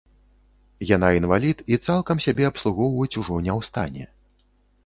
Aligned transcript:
Яна 0.95 1.09
інвалід 1.17 1.61
і 1.75 1.79
цалкам 1.87 2.23
сябе 2.25 2.47
абслугоўваць 2.51 3.13
ужо 3.23 3.33
не 3.49 3.55
ў 3.59 3.69
стане. 3.69 4.03